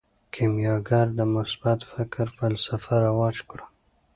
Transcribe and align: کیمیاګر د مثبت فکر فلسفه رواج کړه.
کیمیاګر 0.33 1.07
د 1.17 1.19
مثبت 1.35 1.79
فکر 1.91 2.25
فلسفه 2.37 2.93
رواج 3.05 3.37
کړه. 3.49 3.65